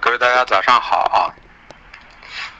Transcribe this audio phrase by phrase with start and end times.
[0.00, 1.32] 各位大家早上好啊！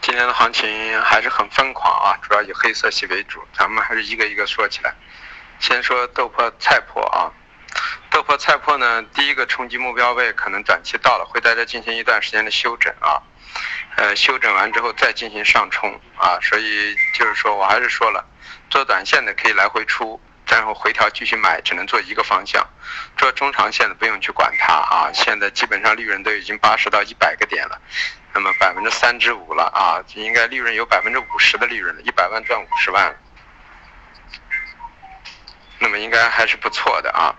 [0.00, 3.46] 今天的行情还是很疯狂啊，主要以黑色系为主。
[3.52, 4.94] 咱们还是一个一个说起来。
[5.58, 7.30] 先说豆粕菜粕啊，
[8.10, 13.20] 豆粕菜粕呢，第一个冲击目标位可能短期到了，会在这进行一段时间的休整啊。
[13.96, 18.24] 呃，休整完之后再进行上冲啊，所以就是说我还是说了，
[18.70, 20.18] 做短线的可以来回出。
[20.48, 22.66] 然后回调继续买，只能做一个方向，
[23.16, 25.10] 做中长线的不用去管它啊。
[25.12, 27.78] 现在基本上利润都已经八十到一百个点了，
[28.32, 33.14] 那么百分之三至五了啊，应该利润有百分之五十的利润了，一百万赚五十万，
[35.78, 37.34] 那么应该还是不错的啊。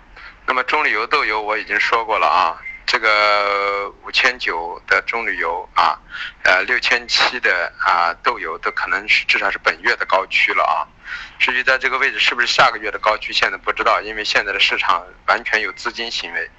[0.45, 2.62] 那么中旅游豆油我已经说过了啊。
[2.97, 5.99] 这个五千九的中旅游啊，
[6.41, 10.81] 呃六千七的啊豆油都可能是至少是本月的高区了啊。
[11.37, 16.49] 至于在这个位置是不是下个月的高区，现在不知道，因为现在的市场完全有资金行为，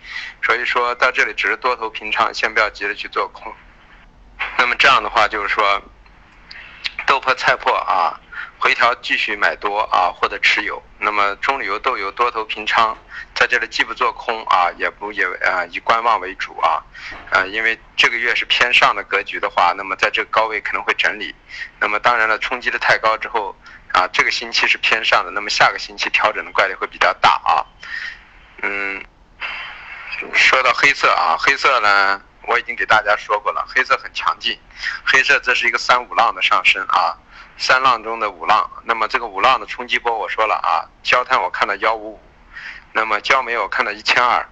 [0.40, 3.52] 所以说到这里只是多头平仓，先不要急着去做空。
[4.56, 5.82] 那么这样的话就是说，
[7.04, 8.20] 豆粕菜粕啊。
[8.58, 10.82] 回调继续买多啊，或者持有。
[10.98, 12.96] 那么中旅游豆油多头平仓，
[13.34, 16.82] 在这里既不做空啊，也不也啊以观望为主啊，
[17.30, 21.32] 啊，因为这个月是偏上的格局的话，那么在这个高位可能会整理。
[21.78, 23.56] 那么当然了，冲击的太高之后
[23.92, 27.64] 啊，这个星期是偏上的，那么下个星期调整的概率会比较大啊。
[28.62, 29.04] 嗯，
[30.34, 34.58] 说到黑色啊，黑色呢，我已经给大家说过了，黑色很强劲，
[35.04, 37.16] 黑色这是一个三五浪的上升啊。
[37.60, 42.20] 三浪中的五浪，那么这个五浪的冲击波，我说了啊，焦炭我看到幺五五，
[42.92, 44.46] 那么焦煤我看到一千二，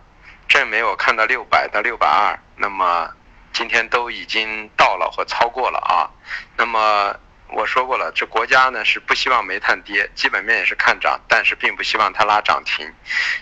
[0.49, 3.09] 正煤我看到六百到六百二，那么
[3.53, 6.11] 今天都已经到了或超过了啊。
[6.57, 7.15] 那么
[7.51, 12.93] 我说过了，这国家呢是不希望煤炭跌，基本面也是看涨，但是并不希望它拉涨停，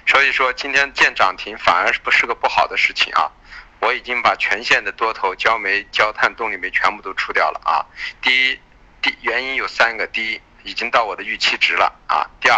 [0.07, 3.33] 所以说今天见涨停反而是不是个不好的事情啊。
[3.81, 7.81] 我已经把全线的多头焦煤、焦炭、动力煤全部都出掉了啊。
[8.21, 8.61] 第一。
[9.05, 12.57] 第原因有三个：第一，已经到我的预期值了啊；第二，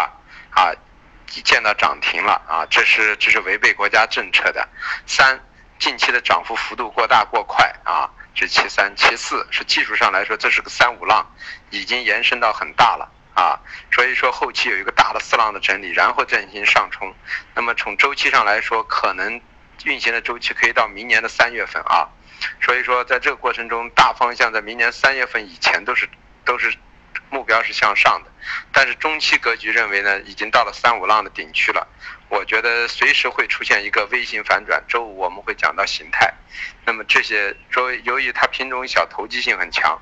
[0.50, 0.70] 啊，
[1.26, 4.64] 见到涨停了啊，这是这是违背国家政策的；
[5.08, 5.40] 三，
[5.80, 11.26] 近期的涨幅幅度过大过快啊，这其三；其四是技术上来说，这是个三五浪，
[11.70, 13.58] 已经延伸到很大了啊，
[13.90, 17.12] 所以说后期有一个大的四浪的整理，然后再进行上冲。
[17.56, 19.40] 那么从周期上来说，可能
[19.82, 22.06] 运行的周期可以到明年的三月份啊，
[22.60, 26.08] 所以说在这个过程中，大方向在明年三月份以前都是。
[26.46, 26.74] 都是
[27.28, 28.30] 目标是向上的，
[28.72, 31.86] 但是中期格局认为呢，已经到了三五浪的顶区了。
[32.28, 34.82] 我觉得随时会出现一个微型反转。
[34.88, 36.32] 周五我们会讲到形态，
[36.84, 40.00] 那么这些周由于它品种小，投机性很强，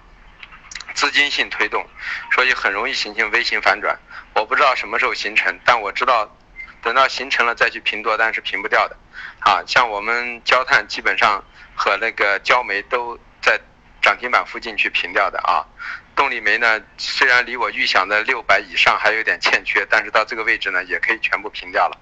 [0.95, 1.87] 资金性推动，
[2.33, 3.99] 所以很容易形成微型反转。
[4.35, 6.35] 我不知道什么时候形成，但我知道
[6.83, 8.97] 等到形成了再去平多单是平不掉的。
[9.41, 11.43] 啊，像我们焦炭基本上
[11.75, 13.61] 和那个焦煤都在
[14.01, 15.65] 涨停板附近去平掉的啊。
[16.15, 21.99] 动力煤呢，虽然离我预想的六百以上还有点欠缺，但是到这个位置呢，也可以全部平掉了。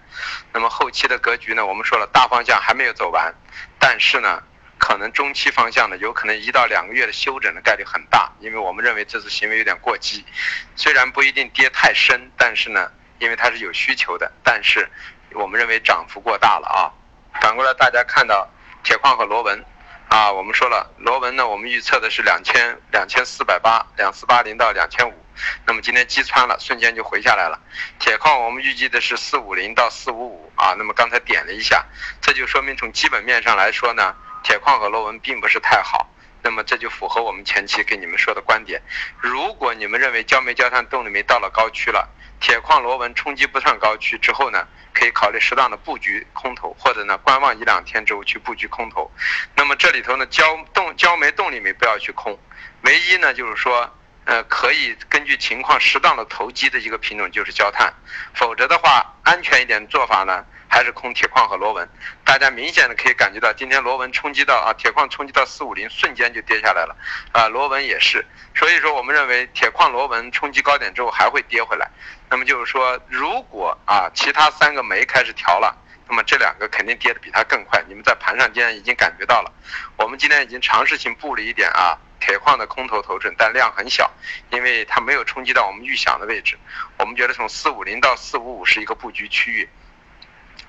[0.53, 3.35] 那么后期的格局呢，我们说了，大方向还没有走完，
[3.79, 4.43] 但是呢，
[4.79, 10.25] 可能中期方向呢，有可能一到两个月的休整的概率很大，因为我们认为这次行为有点过激，
[10.77, 14.89] 虽然不一定跌太深，但是呢，因为它是有需求的，但是
[15.33, 16.93] 我们认为涨幅过大了啊。
[17.41, 18.47] 反过来，大家看到
[18.85, 19.65] 铁矿和螺纹。
[20.09, 25.15] 啊，我们说了，螺纹呢，我们预测的是两千两千四百八，两四八零到两千五，
[25.67, 27.59] 那么今天击穿了，瞬间就回下来了。
[27.99, 31.85] 铁矿我们预计的是四五零到四五五啊，那么刚才点了一下，
[32.21, 36.07] 这就说明从基本面上来说呢，铁矿和螺纹并不是太好，
[36.43, 38.83] 那么这就符合我们前期给你们说的观点。
[39.19, 42.07] 如果你们认为焦煤、焦炭、动力煤到了高区了，
[42.43, 44.67] 铁矿、螺纹冲击不上高区之后呢？
[44.93, 49.11] 可以考虑适当的布局空头，或者呢观望一两天之后去布局空头。
[49.57, 50.45] 那么这里头呢，焦
[50.75, 52.39] 动焦煤动力煤不要去空，
[52.83, 53.89] 唯一呢就是说，
[54.27, 57.95] 呃，可以根据情况适当的投机的一个品种就是焦炭，
[58.35, 60.45] 否则的话，安全一点做法呢。
[60.73, 61.87] 还是空铁矿和螺纹，
[62.25, 66.97] 大家明显的可以感觉到，今天螺纹冲击到啊，铁矿冲击到四五零，瞬间就跌下来了，
[67.33, 68.25] 啊，螺纹也是，
[68.55, 71.91] 所以说我们认为铁矿螺纹冲击高点之后还会跌回来，
[72.31, 75.77] 那么就是说，如果啊其他三个煤开始调了，
[76.09, 79.53] 那么这两个肯定跌的比它更快，你们在盘上今天已经感觉到了，
[79.99, 84.11] 我们今天已经尝试性布了一点啊铁矿的空头头阵，但量很小，
[84.49, 86.59] 因为它没有冲击到我们预想的位置，
[86.99, 89.69] 我们觉得从四五零到四五五是一个布局区域。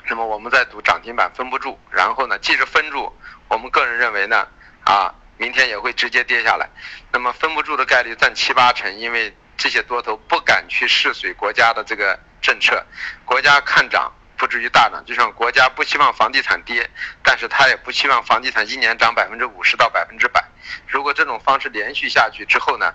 [0.08, 3.12] 那么我们在赌涨停板分不住，然后呢，即使分住，
[3.48, 4.48] 我们个人认为呢，
[4.86, 6.70] 啊，明天也会直接跌下来。
[7.12, 12.86] 那么分不住的概率占七八成，因为这些多头不敢去试水国家的这个政策，
[13.26, 14.12] 国家看涨。
[14.36, 15.02] 不至于大涨。
[15.06, 16.90] 就像国家不希望房地产跌，
[17.24, 20.44] 但是他也不希望房地产一年涨百分之五十到百分之百。
[20.86, 22.94] 如果这种方式连续下去之后呢，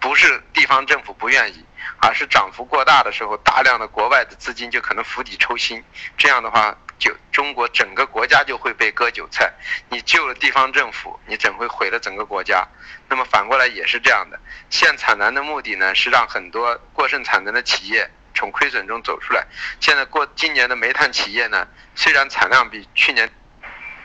[0.00, 1.64] 不是地方政府不愿意，
[2.00, 5.82] 而是涨幅过大的时候，大量的国外的资金就可能釜底抽薪。
[6.16, 9.52] 这样的话，就中国整个国家就会被割韭菜。
[9.88, 12.66] 你救了地方政府，你怎会毁了整个国家？
[13.08, 14.38] 那么反过来也是这样的。
[14.70, 19.46] 限产能的目的呢，是让很多过剩产能的企业从亏损中走出来。
[19.80, 23.28] 现在过今年的煤炭企业呢，虽然产量比去年，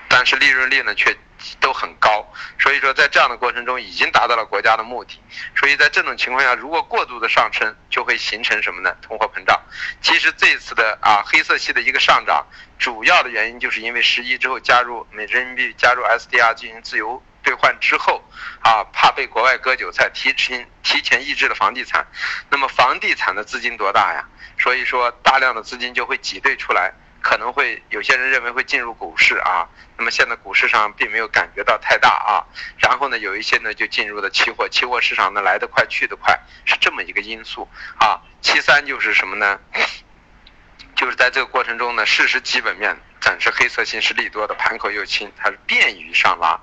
[0.08, 1.16] 但是利润率呢却。
[1.60, 2.26] 都很高，
[2.60, 5.20] 所以说在这样的过程中已经达到了国家的目的，
[5.56, 8.96] 所以在这种情况下，如果过度的上升，就会形成什么呢？
[9.02, 9.62] 通货膨胀。
[10.02, 12.46] 其实这次的啊黑色系的一个上涨，
[12.78, 18.24] 主要的原因就是因为十一之后加入美人民币加入 SDR 进行自由兑换之后，
[18.62, 22.06] 啊怕被国外割韭菜，提前提前抑制了房地产。
[22.50, 24.28] 那么房地产的资金多大呀？
[24.60, 26.94] 所以说大量的资金就会挤兑出来。
[27.24, 29.66] 可能会有些人认为会进入股市啊，
[29.98, 32.44] 那么现在股市上并没有感觉到太大啊，
[32.78, 37.68] 然后呢，有一些呢就进入了期货，期货市场呢来得快去得快，是这么一个因素
[37.98, 38.22] 啊。
[38.42, 39.58] 其三就是什么呢？
[40.96, 46.60] 就是在这个过程中呢，事实基本面暂时黑色星是利多的，盘口又轻，它是便于上拉。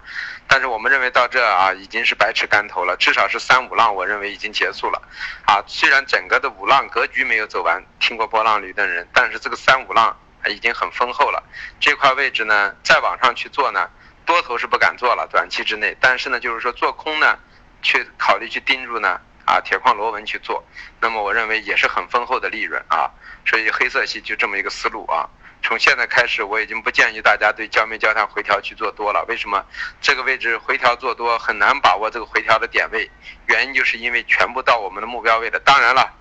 [0.46, 5.00] 但是我们认为到这啊已经是百尺竿头了，至少是三五浪，我认为已经结束了
[5.46, 5.64] 啊。
[5.66, 10.14] 虽然整个的五浪格局没有走完，听过波浪理论的人，但是这个三五浪。
[10.48, 11.42] 已经很丰厚了，
[11.78, 13.90] 这块位置呢，再往上去做呢，
[14.25, 15.96] 多头是不敢做了，短期之内。
[16.00, 17.38] 但是呢，就是说做空呢，
[17.82, 20.64] 去考虑去盯住呢，啊，铁矿螺纹去做，
[21.00, 23.10] 那么我认为也是很丰厚的利润啊。
[23.46, 25.28] 所以黑色系就这么一个思路啊。
[25.62, 29.22] 从现在开始，我已经不建议大家对焦煤焦炭回调去做多了。
[29.28, 29.62] 为什么？
[30.00, 33.10] 这个位置回调做多很难把握这个回调的点位，
[33.46, 35.60] 原因就是因为全部到我们的目标位了。
[35.60, 36.12] 当然了，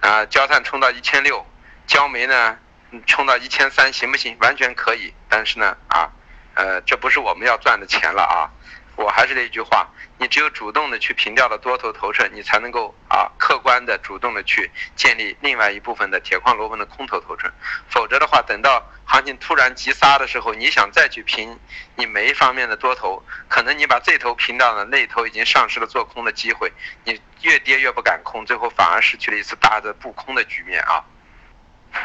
[0.00, 1.46] 啊，焦炭冲到一千六，
[1.86, 2.58] 焦煤呢？
[3.06, 4.36] 冲到一千三行不行？
[4.40, 6.10] 完全可以，但是呢，啊，
[6.54, 8.50] 呃，这不是我们要赚的钱了啊！
[8.96, 9.86] 我还是那句话，
[10.18, 17.52] 你只有主动的去平掉了多头头寸，你才能够啊，客观的主动的去建立另外一部分的铁矿螺纹的空头头寸。
[17.88, 21.56] 否则的话，等到行情突然急杀的时候，你想再去平
[21.94, 26.72] 你每一方面的多头，可能你把这头平掉了，那头已经丧失了做空的机会，
[27.04, 31.04] 你越跌越不敢空，最后反而失去了一次大的不空的局面啊！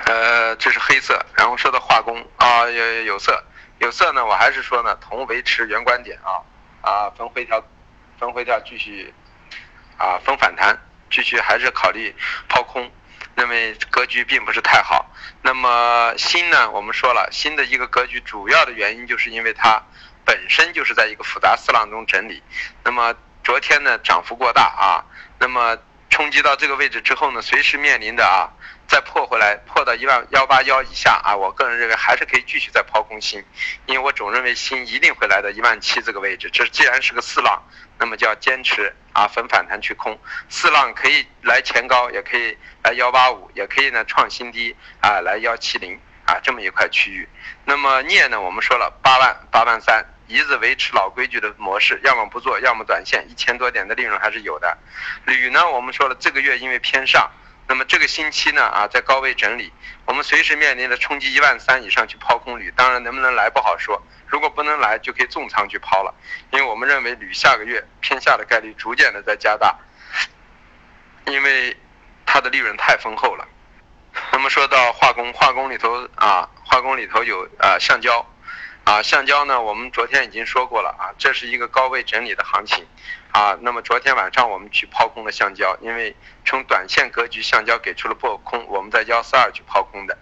[0.06, 3.44] 呃，这是黑色，然后说到化工啊，有有色，
[3.80, 6.42] 有色呢，我还是说呢，同维持原观点啊，
[6.82, 7.64] 啊，分回调，
[8.20, 9.14] 分回调继续，
[9.98, 10.78] 啊，分反弹，
[11.10, 12.14] 继续还是考虑
[12.50, 12.92] 抛空，
[13.36, 15.06] 认为格局并不是太好。
[15.42, 19.82] 那么新呢，我们说了，新的一个格局主要的原因就是因为它
[20.26, 22.44] 本身就是在一个复杂四浪中整理。
[22.84, 25.06] 那么昨天呢，涨幅过大啊，
[25.40, 25.78] 那么
[26.10, 28.52] 冲击到这个位置之后呢，随时面临的啊。
[28.88, 33.44] 再破回来，破到一万幺八幺以下啊，我个人认为还是可以继续再抛空新，
[33.88, 36.50] 因为我总认为新一定会来到一万七这个位置。
[36.54, 37.60] 这既然是个四浪，
[37.98, 40.20] 那么就要坚持啊，分反弹去空。
[40.48, 47.28] 四浪可以来前高，也可以来幺八五，也可以呢创新低啊，来幺七零啊这么一块区域。
[47.66, 54.78] 那么镍呢，我们说了八万八万三，一直维持老规矩的模式，要么不做，要么短线，一千多点的利润还是有的。
[55.26, 57.32] 铝呢，我们说了这个月因为偏上。
[57.68, 59.72] 那么这个星期呢啊，在高位整理，
[60.06, 64.02] 我们随时面临着冲击一万三以上去抛空铝，当然能不能来不好说。
[64.28, 66.14] 如果不能来，就可以重仓去抛了，
[66.52, 69.78] 因为我们认为铝下个月偏下的概率逐渐的在加大，
[71.28, 71.78] 因为
[72.26, 73.48] 它的利润太丰厚了。
[74.32, 78.26] 那么说到化工，化工里头啊，化工里头有啊橡胶，
[78.84, 82.86] 啊橡胶呢，我们昨天已经说过了啊，这是一个高位整理的行情。
[83.34, 90.16] 啊，那么昨天晚上我们去抛空了橡胶，因为从短线格局，橡胶给出了破空，我们在幺四二去抛空的。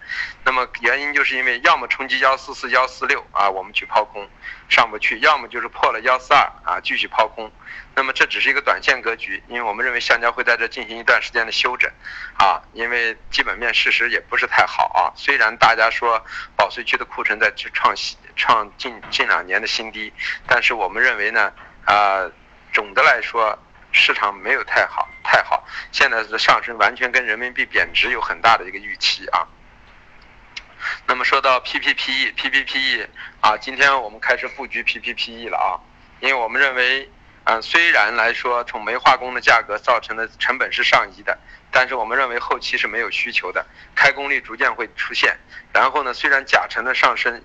[0.44, 4.26] 那么原因就是因为要么冲击幺四四、幺四六啊，我们去抛空
[4.70, 7.52] 上不去；要么就是破了幺四二啊，继续抛空。
[7.94, 11.90] 那么这只是一个短线格局，因为我们认为橡胶会在这进行一段时间的休整，
[12.38, 15.12] 啊，因为基本面事实也不是太好啊。
[15.16, 16.18] 虽然大家说
[16.56, 20.10] 保税区的库存在创新创近近两年的新低，
[20.46, 21.52] 但是我们认为呢，
[21.84, 22.24] 啊。
[22.72, 23.58] 总的来说，
[23.92, 25.62] 市场没有太好，太好。
[25.92, 29.46] 现在的上升完全跟人民币贬值有很大的一个预期啊。
[31.06, 33.06] 那么说到 PPPE，PPPE
[33.40, 35.78] 啊，今天我们开始布局 PPPE 了啊，
[36.20, 37.08] 因为我们认为，
[37.44, 41.38] 嗯，虽然来说从煤化工的价格造成的成本是上移的，
[41.70, 43.64] 但是我们认为后期是没有需求的，
[43.94, 45.38] 开工率逐渐会出现。
[45.72, 47.40] 然后呢，虽然甲醇的上升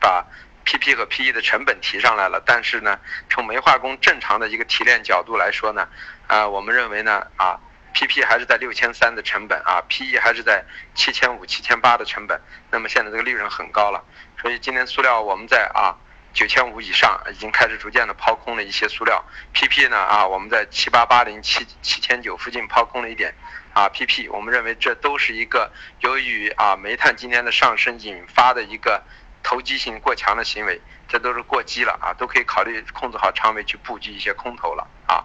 [0.00, 0.26] 把
[0.70, 2.96] PP 和 PE 的成本提上来了，但是呢，
[3.28, 5.88] 从煤化工正常的一个提炼角度来说呢，
[6.28, 7.58] 啊，我们认为呢，啊
[7.92, 14.04] ，，PP 还是在六千三的成本啊，PE 还是在七千五、七千八的成本，那么现在这个利润很高了，
[14.40, 15.98] 所以今天塑料我们在啊
[16.32, 23.34] 九千五以上已经开始逐渐的抛空了一些塑料，PP 呢啊我们在七八八零、七七千九附近抛空了一点
[23.74, 29.02] 啊，PP 我们认为这都是一个由于啊煤炭今天的上升引发的一个
[29.42, 35.24] 投机性过强的行为，这都是过激了啊，都可以考虑控制好仓位去布局一些空头了啊。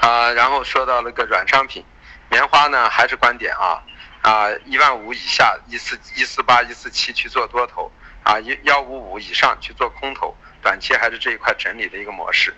[0.00, 1.84] 啊，然后说到那个软商品，
[2.30, 3.82] 棉花呢还是观点啊
[4.22, 7.90] 啊，一万五以下，一四一四八一四七去做多头
[8.24, 12.54] 啊，一幺五五以上去做空头，短期还是这一块整理的一个模式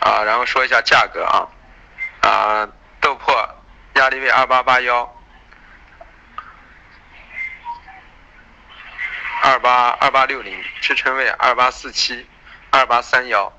[0.00, 0.22] 啊。
[0.22, 1.48] 然后说一下价格啊
[2.20, 2.68] 啊，
[3.00, 3.48] 豆粕
[3.94, 5.15] 压力位二八八幺，
[9.46, 12.26] 二八二八六零支撑位二八四七，
[12.72, 13.52] 二八三幺。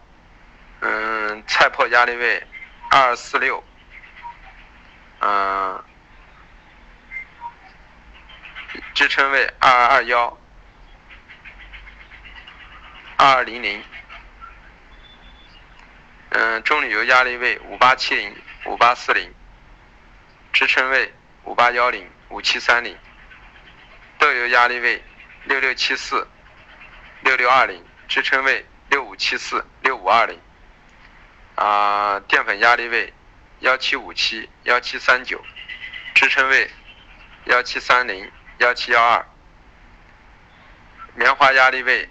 [0.81, 2.43] 嗯，菜粕压力位
[2.91, 3.63] 二四六，
[5.21, 5.81] 嗯，
[8.93, 10.37] 支撑位二二幺，
[13.15, 13.81] 二二零零，
[16.31, 19.33] 嗯，中铝油压力位五八七零五八四零，
[20.51, 21.13] 支撑位
[21.45, 22.93] 五八幺零五七三零，
[24.19, 25.01] 豆油压力位
[25.47, 26.27] 六六七四
[27.21, 30.37] 六六二零，支撑位六五七四六五二零。
[31.55, 33.13] 啊，淀粉压力位
[33.61, 35.41] 幺七五七幺七三九，
[36.13, 36.69] 支撑位
[37.45, 39.25] 幺七三零幺七幺二，
[41.15, 42.07] 棉花压力位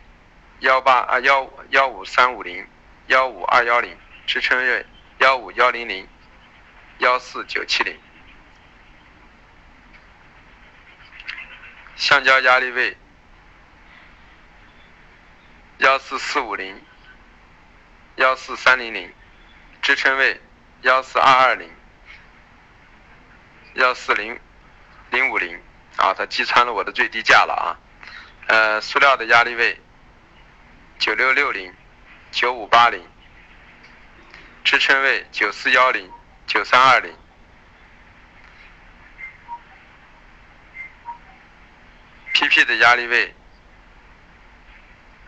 [0.60, 2.66] 幺八啊幺幺五三五零
[3.06, 4.86] 幺五二幺零，支撑位
[5.18, 6.08] 幺五幺零零
[6.98, 7.96] 幺四九七零，
[11.94, 12.96] 橡胶压力位
[15.78, 16.82] 幺四四五零
[18.16, 19.12] 幺四三零零。
[19.82, 20.40] 支撑位
[20.80, 21.70] 幺四二二零，
[23.74, 24.40] 幺四零
[25.10, 25.62] 零五零
[25.96, 27.78] 啊，它击穿了我的最低价了啊。
[28.48, 29.80] 呃，塑料的压力位
[30.98, 31.72] 九六六零，
[32.32, 33.06] 九五八零，
[34.64, 36.10] 支撑位九四幺零，
[36.48, 37.14] 九三二零。
[42.32, 43.34] PP 的压力位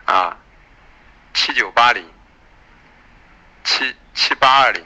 [0.05, 0.37] 啊，
[1.33, 2.09] 七九八零。
[3.61, 4.83] 七七八二零，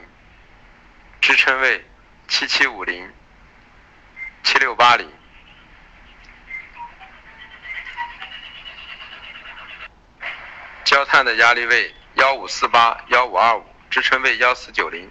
[1.20, 1.86] 支撑位
[2.28, 3.10] 七七五零，
[4.42, 5.10] 七六八零，
[10.84, 15.10] 焦炭的压力位幺五四八幺五二五，支撑位幺四九零，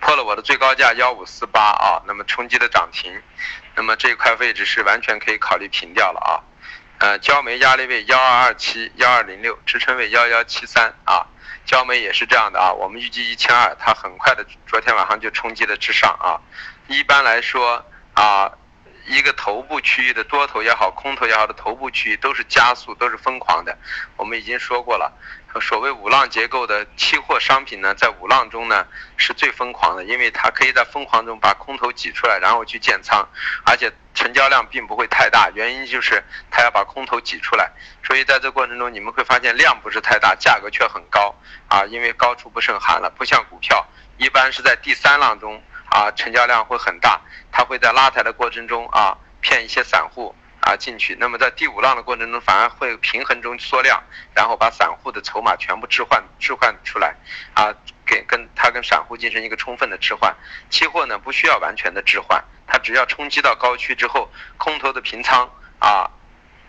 [0.00, 3.22] 破了我的最高价幺五四八啊，那么冲击的涨停，
[3.74, 6.42] 那么这块位置是完全可以考虑平掉了啊，
[6.98, 11.26] 呃，焦煤压力位幺二二七幺二零六，支撑位幺幺七三啊。
[11.66, 16.36] 焦煤也是这样的啊，我们预计一千二，它很快的，昨天晚上就冲击了之上啊。
[16.88, 17.82] 一般来说
[18.12, 18.50] 啊，
[19.06, 23.76] 一个头部区域的多头也好，空头也好的头部区域都是加速，都是疯狂的。
[24.16, 25.10] 我们已经说过了，
[25.60, 33.26] 所谓五浪结构的期货商品呢，在五浪中呢是最疯狂的，因为它可以在疯狂中把空头挤出来，然后去建仓，
[33.64, 33.92] 而且。
[34.14, 37.68] 成交量并不会太大，原因就是它要把空头挤出来，
[38.06, 41.34] 所以在这过程中你们会发现量不是太大，价格却很高
[41.66, 43.84] 啊，因为高处不胜寒了，不像股票，
[44.16, 47.20] 一般是在第三浪中啊，成交量会很大，
[47.50, 50.32] 它会在拉抬的过程中啊骗一些散户
[50.64, 54.02] 啊进去，那么在第五浪的过程中反而会平衡中缩量，
[54.34, 57.14] 然后把散户的筹码全部置换置换出来
[57.54, 57.72] 啊。
[58.06, 60.36] 给跟它跟散户进行一个充分的置换，
[60.68, 66.10] 期货呢不需要完全的置换，它只要冲击到高区之后，空头的平仓啊，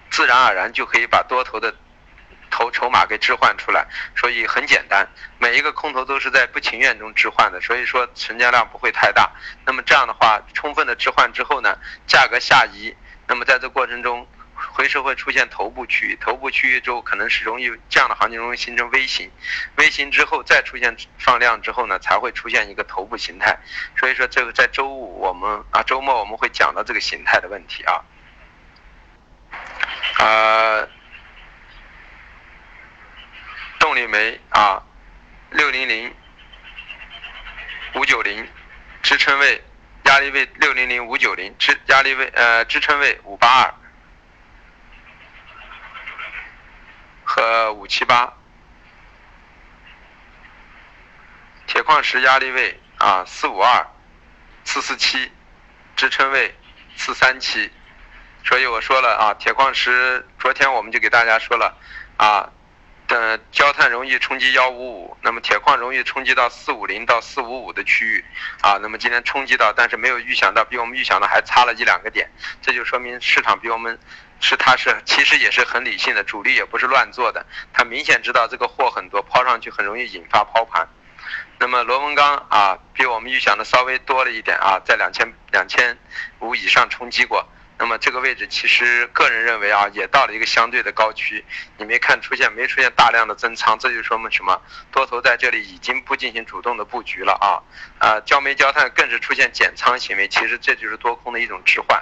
[0.10, 1.76] 自然而然就可以把多头的
[2.50, 3.86] 头筹码给置换出来，
[4.16, 5.06] 所以很简单，
[5.38, 9.30] 每一个空头都是在不情愿中置换的，所以说成交量不会太大。
[9.66, 12.96] 那么这样的话，充分的置换之后呢，价格下移，
[13.28, 14.28] 那么在这过程中。
[14.72, 19.30] 回收会出现头部区域，头部区域之后可能是容易这样的行情容易形成 V 型
[19.76, 23.58] ，V 型之后再出现放量之后呢，才会出现一个头部形态。
[24.00, 28.02] 所以说这个在周五我们啊周末我们会讲到这个形态的问题啊。
[30.20, 30.90] 呃，
[33.78, 34.82] 动力煤啊，
[35.52, 36.14] 六零零
[37.96, 38.48] 五九零
[39.04, 39.62] 支撑位
[40.16, 43.74] 压力位六零零五九零支压力位呃支撑位五八二。
[47.26, 48.32] 和五七八，
[51.68, 53.86] 铁矿石压力位啊四五二，
[54.64, 55.30] 四四七，
[55.98, 56.56] 支撑位
[56.96, 57.70] 四三七，
[58.46, 61.78] 所以我说了啊，铁矿石昨天我们就给大家说了
[62.16, 62.50] 啊，
[63.08, 68.26] 的焦炭容易冲击幺五五，那么铁矿容易冲击到四五零到四五五的区域
[68.62, 68.78] 啊。
[68.82, 72.30] 那么今天冲击到，但是没有预想到，比我们预想的还差了一两个点，
[72.62, 73.98] 这就说明市场比我们
[74.40, 80.88] 是它是其实也是很理性的，主力也不是乱做的，它明显知道这个货很多，抛上去很容易引发抛盘。
[81.58, 85.98] 那么螺纹钢啊，比我们预想的稍微多了一点啊，在两千两千
[86.40, 87.48] 五以上冲击过。
[87.78, 91.44] 那么这个位置其实个人认为啊，也到了一个相对的高区。
[91.78, 94.62] 你没看出现没出现大量的增仓，这就说明什么？
[94.92, 97.60] 多头在这里已经不进行主动的布局了啊！
[98.00, 102.02] 啊，焦煤焦炭更是出现减仓行为，其实这就是多空的一种置换。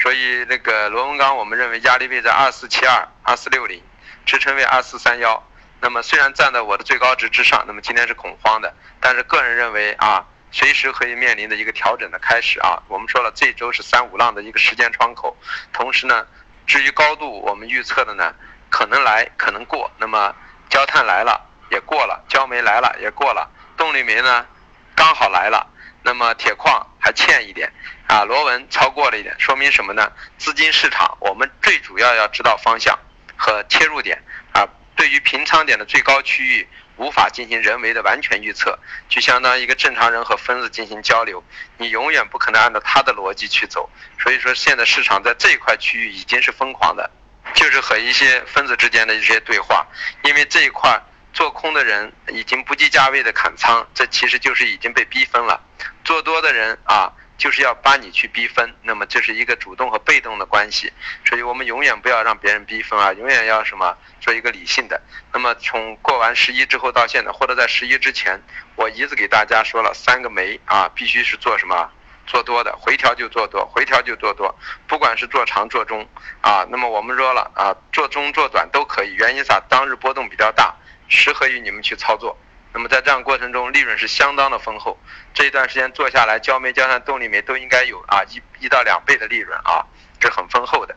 [0.00, 3.82] 所以那个螺纹钢，我们认为压力位在二四七二、二四六零，
[4.24, 5.46] 支撑位二四三幺。
[5.80, 10.26] 那么虽然站在我的最高值之上，那么今天是恐慌的，但是个人认为啊。
[10.54, 12.80] 随时可以面临的一个调整的开始啊！
[12.86, 15.34] 我们说了，这周是三五浪的一个时间窗口。
[15.72, 16.26] 同时呢，
[16.66, 18.34] 至于高度，我们预测的呢，
[18.68, 19.90] 可能来，可能过。
[19.96, 20.36] 那么
[20.68, 21.40] 焦炭来了
[21.70, 24.46] 也过了，焦煤来了也过了，动力煤呢
[24.94, 25.66] 刚好来了。
[26.02, 27.72] 那么铁矿还欠一点
[28.06, 30.12] 啊，螺纹超过了一点，说明什么呢？
[30.36, 32.98] 资金市场，我们最主要要知道方向
[33.36, 34.68] 和切入点啊。
[34.94, 36.68] 对于平仓点的最高区域。
[37.02, 38.78] 无法进行人为的完全预测，
[39.08, 41.42] 就相当于一个正常人和分子进行交流，
[41.76, 43.90] 你永远不可能按照他的逻辑去走。
[44.20, 47.10] 所以说，现在市场在这一块区域已经是疯狂的，
[47.54, 49.84] 就是和一些分子之间的一些对话，
[50.22, 55.60] 因为这一块做空的人已经不计价位的砍仓，这其实就是已经被逼疯了。
[56.04, 57.12] 做多的人啊。
[57.38, 60.92] 就是要把你去逼分，那么这是一个主动和被动的关系，
[61.24, 65.00] 所以我们永远不要让别人逼分啊，永远要什么做一个理性的。
[65.32, 68.40] 那么从过完十一之后到现在，或者在十一之前，
[68.76, 71.90] 我一直给大家说了三个没啊，必须是做什么
[72.26, 74.54] 做多的，回调就做多，回调就做多，
[74.86, 76.06] 不管是做长做中
[76.40, 76.64] 啊。
[76.70, 79.60] 那么我们说了啊，做中做短都可以，原因啥？
[79.68, 80.72] 当日波动比较大，
[81.08, 82.38] 适合于你们去操作。
[82.74, 84.98] 那么在这样过程中，利润是相当的丰厚。
[85.34, 89.84] 这一段时间做下来，焦煤、焦炭、动力煤都应该有啊一一到两倍的利润啊，
[90.18, 90.96] 这很丰厚的。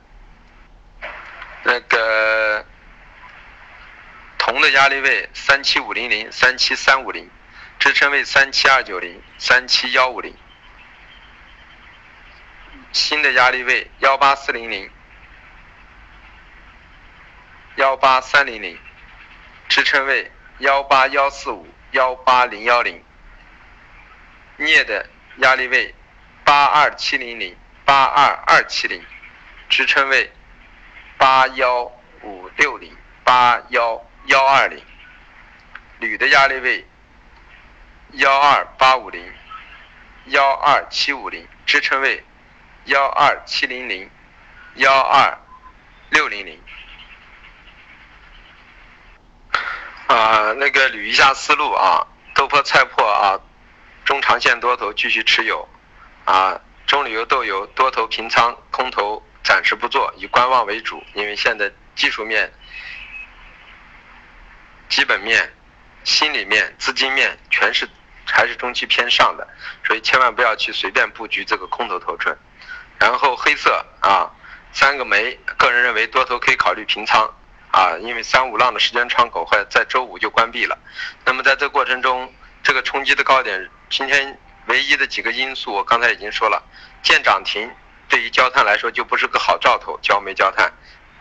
[1.63, 2.65] 那个
[4.37, 7.29] 铜的压力位三七五零零、三七三五零，
[7.77, 10.33] 支撑位三七二九零、三七幺五零。
[12.93, 14.89] 新的压力位幺八四零零、
[17.75, 18.79] 幺八三零零，
[19.67, 20.31] 支撑位。
[20.59, 23.03] 幺八幺四五幺八零幺零，
[24.57, 25.05] 镍的
[25.37, 25.93] 压力位
[26.45, 29.03] 八二七零零八二二七零，
[29.67, 30.31] 支撑位
[31.17, 31.83] 八幺
[32.21, 34.81] 五六零八幺幺二零，
[35.99, 36.87] 铝的压力位
[38.13, 39.33] 幺二八五零
[40.27, 42.23] 幺二七五零，支撑位
[42.85, 44.09] 幺二七零零
[44.75, 45.37] 幺二
[46.11, 46.61] 六零零。
[50.07, 53.39] 啊，那个捋一下思路啊，豆粕、菜粕啊，
[54.03, 55.67] 中长线多头继续持有，
[56.25, 62.53] 啊，中铝油、豆油多头平仓，空头暂时不做，以观望为主，因为现在技术面、
[64.89, 65.51] 基本面、
[66.03, 67.89] 心理面、资金面全是
[68.25, 69.47] 还是中期偏上的，
[69.87, 72.37] 所以千万不要去随便布局这个空头头寸。
[72.99, 74.29] 然后黑色啊，
[74.71, 77.33] 三个煤，个人认为多头可以考虑平仓。
[77.75, 80.77] 啊，因为三五浪的时间窗口会在周五就关闭了，
[81.25, 82.33] 那么在这过程中，
[82.63, 86.63] 这个冲击的高点，今天唯一的几个因素，我刚才已经说了，
[87.03, 87.69] 见涨停
[88.07, 90.71] 对于焦炭来说就不是个好兆头，焦煤焦炭，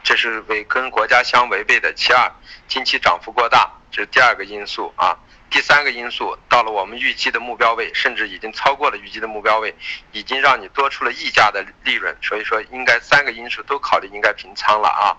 [0.05, 1.93] 这是违跟国家相违背的。
[1.93, 2.31] 其二，
[2.69, 5.19] 近期涨幅过大，这是第二个因素啊。
[5.51, 9.75] 第三个因素，到了我们预计的目标位，甚至已经超过了预计的目标位，
[10.13, 15.19] 已经让你多出了溢价的利润，所以说应该三个因素都考虑，应该平仓了啊。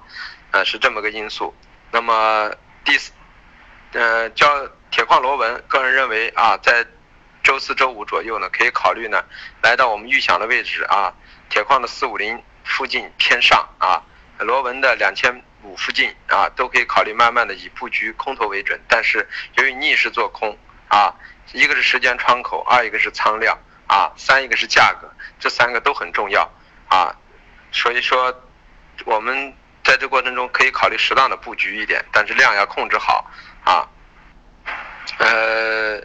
[0.56, 1.54] 呃，是这么个因素。
[1.92, 2.50] 那么
[2.86, 3.12] 第四，
[3.92, 6.86] 呃，叫铁矿螺纹，个人认为啊，在
[7.44, 9.22] 周四周五左右呢，可以考虑呢，
[9.62, 11.14] 来到我们预想的位置啊，
[11.50, 14.02] 铁矿的四五零附近偏上啊，
[14.40, 18.80] 螺纹的两千五附近啊，都可以考虑慢慢的以布局空头为准。
[18.88, 21.14] 但是由于逆势做空啊，
[21.52, 26.50] 一个是时间窗口，二一个是仓量啊，三一个是价格，这三个都很重要
[26.88, 27.14] 啊。
[27.74, 28.34] 所以说
[29.04, 29.54] 我们。
[29.86, 33.32] 在这过程中可以考虑适当的布局一点，但是量要控制好
[33.64, 33.88] 啊。
[35.20, 36.02] 呃，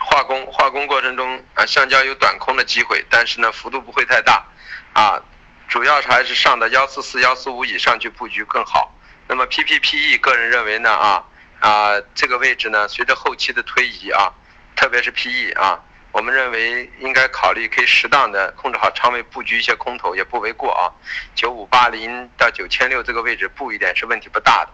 [0.00, 4.44] 化工化工过程中啊，橡胶有短空的机会，但是呢幅度不会太大
[4.92, 5.22] 啊。
[5.68, 8.92] 主要还是上到幺四四幺四五以上去布局更好。
[9.28, 11.24] 那么 PPPE 个人认为呢啊
[11.60, 14.32] 啊这个位置呢，随着后期的推移啊，
[14.74, 15.78] 特别是 PE 啊，
[16.10, 20.90] 我们认为应该考虑可以适当的控制好仓位，布局一些空头也不为过啊。
[21.34, 24.70] 九五八零到九千六这个位置布一点是问题不大的，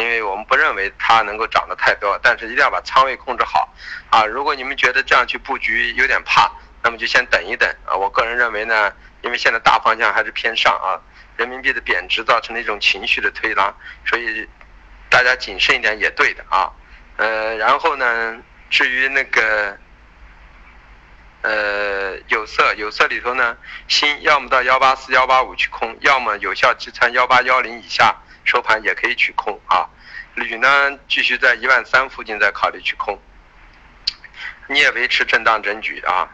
[0.00, 3.72] 因为我们不认为它能够涨得太多，但是一定要把仓位控制好
[4.10, 4.24] 啊。
[4.24, 6.50] 如果你们觉得这样去布局有点怕，
[6.82, 7.94] 那么就先等一等啊。
[7.94, 10.98] 我个人认为呢，因为现在大方向还是偏上啊，
[11.36, 13.72] 人民币的贬值造成了一种情绪的推拉，
[14.06, 14.48] 所以
[15.10, 16.72] 大家谨慎一点也对的啊。
[17.18, 18.36] 呃，然后呢，
[18.70, 19.76] 至于那个，
[21.42, 29.88] 呃，有色，有色里头呢，锌要么到幺八四、幺八五去空，要么有效支撑幺八幺零以下收盘也可以去空啊。
[30.34, 33.20] 铝呢，继续在一万三附近再考虑去空，
[34.68, 36.28] 你也维持震荡整举啊。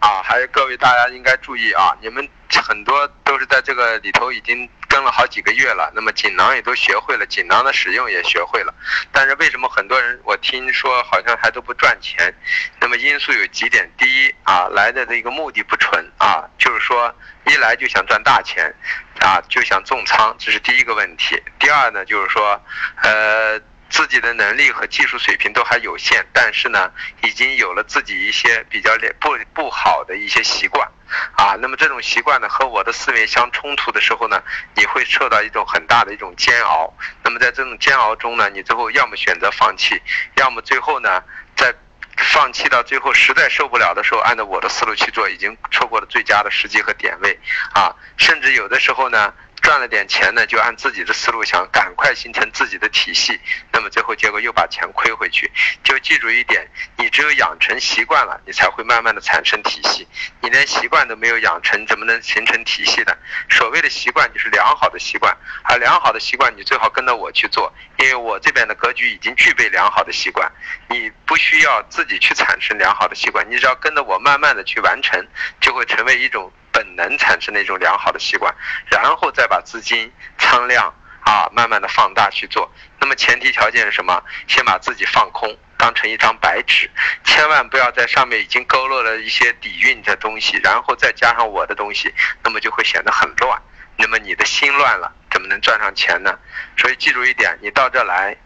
[0.00, 2.28] 啊，还有各位大家应该注意啊，你们
[2.66, 4.68] 很多都是在这个里头已经。
[4.90, 8.74] 跟了好几个月了，那么锦囊也都学会了，锦囊的使用也学会了，
[9.12, 12.34] 但是为什么很多人我听说好像还都不赚钱？
[12.80, 17.14] 那么因素有几点：第一啊，来的这个目的不纯啊，就是说
[17.46, 18.74] 一来就想赚大钱，
[19.20, 21.40] 啊就想重仓，这是第一个问题。
[21.60, 22.60] 第二呢，就是说，
[23.02, 23.60] 呃。
[23.92, 26.92] 自己的能力和技术水平都还有限，但是呢，
[27.24, 30.88] 已经有了自己一些比较不不好的一些习惯，
[31.36, 34.42] 啊，那么这种习惯呢和我的思维相冲突的时候呢，
[34.74, 36.92] 你会受到一种很大的一种煎熬。
[37.22, 40.00] 那么在这种煎熬中呢，你最后要么选择放弃，
[40.36, 41.22] 要么最后呢，
[41.56, 41.74] 在
[42.16, 47.38] 放弃到最后实在受不了的时候，按照我的思路去做，已经错过了最佳的时机和点位，
[47.72, 49.32] 啊，甚至有的时候呢。
[49.70, 53.38] 赚了点钱呢，就按自己的思路想，赶快形成自己的体系，
[53.72, 55.48] 那么最后结果又把钱亏回去。
[55.84, 60.08] 就记住一点，你只有养成习惯了，你才会慢慢的产生体系。
[60.40, 63.16] 你连习惯都没有养成，怎么能形成体系呢？
[63.48, 70.50] 所谓的习惯就是良好的习惯，而良好的习惯你最好跟着我去做，因为我这边的格局已经具备良好的习惯，
[70.88, 75.24] 你不需要自己去产生良好的习惯，你只要跟着我慢慢的去完成，
[75.60, 76.52] 就会成为一种。
[76.72, 78.54] 本能产生的一种良好的习惯，
[78.90, 80.92] 然后再把资金仓量
[81.24, 82.70] 啊慢慢的放大去做。
[83.00, 84.22] 那么前提条件是什么？
[84.46, 86.90] 先把自己放空，当成一张白纸，
[87.24, 92.12] 千万不要在上面已经勾勒了一些底蕴的东西，然后再加上我的东西，
[92.44, 93.60] 那么就会显得很乱。
[93.96, 96.38] 那么你的心乱了，怎么能赚上钱呢？
[96.76, 98.36] 所以记住一点，你到这来，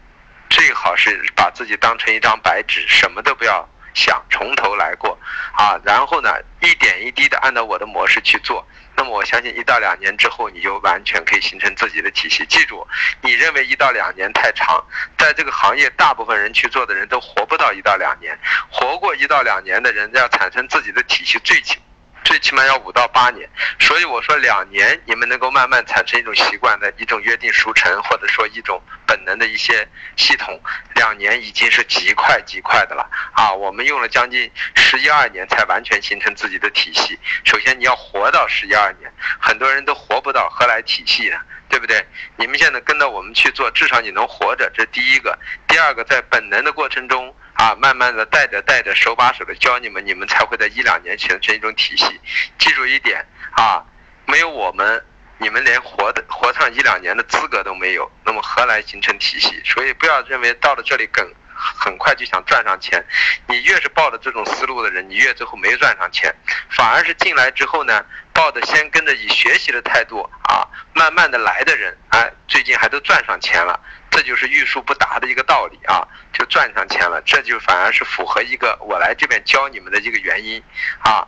[0.49, 3.67] 最好是把自己当成一张白纸，什么都不要。
[3.95, 5.17] 想从头来过，
[5.53, 6.29] 啊，然后呢，
[6.61, 8.63] 一点一滴的按照我的模式去做，
[8.95, 12.45] 那么我相信一到两年之后，你就完全可以形成自己的体系。
[12.45, 12.85] 记住，
[13.21, 14.83] 你认为一到两年太长，
[15.17, 18.37] 在这个行业，大部分人去做的人都活不到一到两年，
[18.69, 21.79] 活过一到两年的人，要产生自己的体系，最起。
[22.25, 23.47] 最起码要五到八年，
[23.79, 30.59] 所以我说两年你们能够慢慢产生一种习惯的一种约定俗成，或者说一种本能的一些系统，
[30.95, 33.53] 两年已经是极快极快的了啊！
[33.53, 37.17] 我们用了将近十一二年才完全形成自己的体系。
[37.43, 39.09] 首先你要活到十一二年，
[39.39, 41.37] 很多人都活不到，何来体系呢？
[41.69, 42.03] 对不对？
[42.37, 45.37] 你们现在跟着我们去做，至少你能活着，这第一个。
[45.67, 47.35] 第二个，在本能的过程中。
[47.55, 52.19] 啊，慢慢的带着带着，手把手的教你们，你们才会在一两年形成一种体系。
[52.57, 53.25] 记住一点
[53.57, 53.83] 啊，
[54.25, 55.03] 没有我们，
[55.37, 59.61] 你们连活的活上一两年的资格都没有，那么何来形成体系？
[59.65, 61.25] 所以不要认为到了这里梗。
[61.57, 63.03] 很快就想赚上钱，
[63.47, 66.35] 你越是抱着这种思路的人，你越最后没赚上钱，
[66.69, 73.79] 反而是进来之后呢，抱着先跟着以学习的态度啊，慢慢的来的人，哎，最近还都赚上钱了，
[74.15, 80.63] 这就是欲速不达的一个道理啊，就赚上钱了，这就反而是符合一个我来这边教你们的一个原因
[80.99, 81.27] 啊，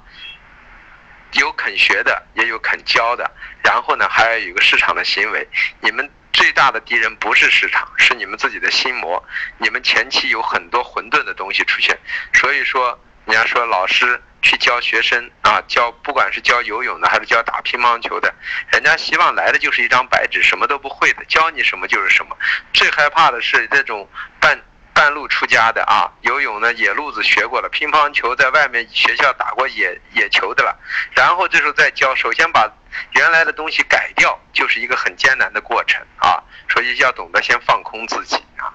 [1.34, 3.30] 有肯学的，也有肯教的，
[3.62, 5.46] 然后呢，还要有一个市场的行为，
[5.82, 6.10] 你们。
[6.34, 9.24] 最大的敌人不是市场，是你们自己的心魔。
[9.58, 11.98] 你们前期有很多混沌的东西出现，
[12.32, 18.34] 所以说，人家说老师去教学生啊，教不管是教游泳的还是教打乒乓球的，
[18.72, 22.36] 人家希望来的就是一张白纸，什么都不会的，教你什么就是什么。
[22.74, 24.10] 最害怕的是这种
[24.40, 24.60] 半
[24.94, 30.76] 半路出家的啊，游泳呢野路子学过了，乒乓球在外面学校打过野野球的了，
[31.14, 32.68] 然后这时候再教，首先把。
[33.12, 38.74] 原来的东西改掉，就是一个很艰难的过程啊，所以要懂得先放空自己啊。